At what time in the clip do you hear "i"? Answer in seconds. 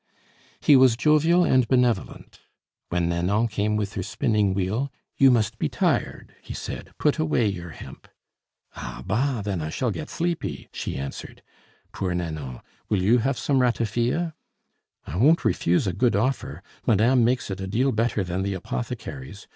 9.61-9.69, 15.05-15.17